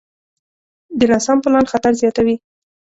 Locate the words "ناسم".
1.11-1.37